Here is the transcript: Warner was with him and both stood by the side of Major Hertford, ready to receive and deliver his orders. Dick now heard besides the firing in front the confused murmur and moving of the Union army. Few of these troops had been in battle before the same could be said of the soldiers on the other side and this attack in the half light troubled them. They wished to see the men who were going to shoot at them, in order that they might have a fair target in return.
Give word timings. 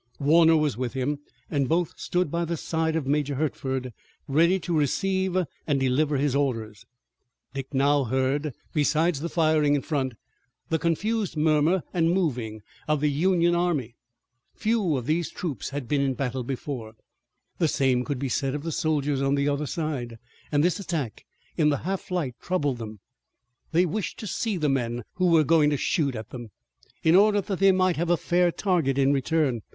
Warner 0.19 0.57
was 0.57 0.77
with 0.77 0.93
him 0.93 1.19
and 1.47 1.69
both 1.69 1.93
stood 1.99 2.31
by 2.31 2.43
the 2.43 2.57
side 2.57 2.95
of 2.95 3.05
Major 3.05 3.35
Hertford, 3.35 3.93
ready 4.27 4.59
to 4.61 4.75
receive 4.75 5.37
and 5.67 5.79
deliver 5.79 6.17
his 6.17 6.35
orders. 6.35 6.87
Dick 7.53 7.71
now 7.71 8.05
heard 8.05 8.51
besides 8.73 9.19
the 9.19 9.29
firing 9.29 9.75
in 9.75 9.83
front 9.83 10.15
the 10.69 10.79
confused 10.79 11.37
murmur 11.37 11.83
and 11.93 12.09
moving 12.09 12.63
of 12.87 12.99
the 12.99 13.11
Union 13.11 13.53
army. 13.53 13.93
Few 14.55 14.97
of 14.97 15.05
these 15.05 15.29
troops 15.29 15.69
had 15.69 15.87
been 15.87 16.01
in 16.01 16.15
battle 16.15 16.43
before 16.43 16.95
the 17.59 17.67
same 17.67 18.03
could 18.03 18.17
be 18.17 18.27
said 18.27 18.55
of 18.55 18.63
the 18.63 18.71
soldiers 18.71 19.21
on 19.21 19.35
the 19.35 19.47
other 19.47 19.67
side 19.67 20.17
and 20.51 20.63
this 20.63 20.79
attack 20.79 21.25
in 21.57 21.69
the 21.69 21.77
half 21.85 22.09
light 22.09 22.33
troubled 22.41 22.79
them. 22.79 22.99
They 23.71 23.85
wished 23.85 24.17
to 24.17 24.25
see 24.25 24.57
the 24.57 24.67
men 24.67 25.03
who 25.17 25.27
were 25.27 25.43
going 25.43 25.69
to 25.69 25.77
shoot 25.77 26.15
at 26.15 26.31
them, 26.31 26.49
in 27.03 27.15
order 27.15 27.39
that 27.41 27.59
they 27.59 27.71
might 27.71 27.97
have 27.97 28.09
a 28.09 28.17
fair 28.17 28.51
target 28.51 28.97
in 28.97 29.13
return. 29.13 29.61